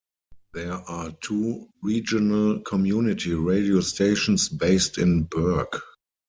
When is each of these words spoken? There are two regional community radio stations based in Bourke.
There 0.55 0.73
are 0.73 1.11
two 1.21 1.69
regional 1.83 2.61
community 2.61 3.35
radio 3.35 3.81
stations 3.81 4.49
based 4.49 4.97
in 4.97 5.25
Bourke. 5.25 5.79